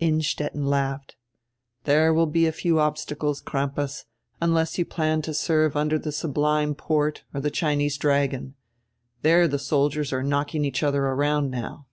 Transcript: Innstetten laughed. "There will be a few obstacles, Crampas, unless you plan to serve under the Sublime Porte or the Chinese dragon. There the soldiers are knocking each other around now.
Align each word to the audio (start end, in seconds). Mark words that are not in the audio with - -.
Innstetten 0.00 0.64
laughed. 0.68 1.16
"There 1.84 2.14
will 2.14 2.24
be 2.24 2.46
a 2.46 2.50
few 2.52 2.80
obstacles, 2.80 3.42
Crampas, 3.42 4.06
unless 4.40 4.78
you 4.78 4.86
plan 4.86 5.20
to 5.20 5.34
serve 5.34 5.76
under 5.76 5.98
the 5.98 6.12
Sublime 6.12 6.74
Porte 6.74 7.24
or 7.34 7.42
the 7.42 7.50
Chinese 7.50 7.98
dragon. 7.98 8.54
There 9.20 9.46
the 9.46 9.58
soldiers 9.58 10.10
are 10.10 10.22
knocking 10.22 10.64
each 10.64 10.82
other 10.82 11.04
around 11.04 11.50
now. 11.50 11.88